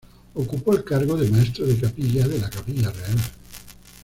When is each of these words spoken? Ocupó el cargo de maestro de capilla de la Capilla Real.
Ocupó 0.33 0.73
el 0.75 0.83
cargo 0.83 1.15
de 1.15 1.29
maestro 1.29 1.67
de 1.67 1.77
capilla 1.77 2.27
de 2.27 2.39
la 2.39 2.49
Capilla 2.49 2.89
Real. 2.89 3.17